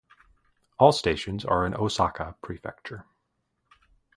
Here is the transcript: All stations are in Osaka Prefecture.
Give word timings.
All 0.79 0.91
stations 0.93 1.45
are 1.45 1.63
in 1.63 1.75
Osaka 1.75 2.35
Prefecture. 2.41 3.05